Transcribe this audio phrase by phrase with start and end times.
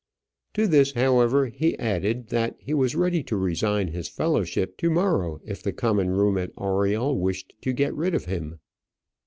[0.55, 5.39] To this, however, he added, that he was ready to resign his fellowship to morrow
[5.45, 8.57] if the Common room at Oriel wished to get rid of him.